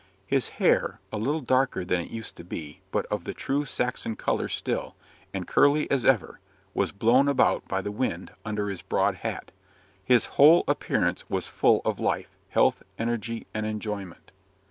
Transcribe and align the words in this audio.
His 0.25 0.49
hair 0.57 0.99
a 1.13 1.17
little 1.19 1.41
darker 1.41 1.85
than 1.85 1.99
it 2.01 2.09
used 2.09 2.35
to 2.37 2.43
be, 2.43 2.79
but 2.89 3.05
of 3.11 3.23
the 3.23 3.35
true 3.35 3.65
Saxon 3.65 4.15
colour 4.15 4.47
still, 4.47 4.95
and 5.31 5.47
curly 5.47 5.85
as 5.91 6.03
ever 6.05 6.39
was 6.73 6.91
blown 6.91 7.27
about 7.27 7.67
by 7.67 7.81
the 7.83 7.91
wind, 7.91 8.31
under 8.43 8.69
his 8.69 8.81
broad 8.81 9.17
hat. 9.17 9.51
His 10.03 10.25
whole 10.41 10.63
appearance 10.67 11.29
was 11.29 11.45
full 11.47 11.83
of 11.85 11.99
life, 11.99 12.35
health, 12.49 12.81
energy, 12.97 13.45
and 13.53 13.63
enjoyment. 13.67 14.31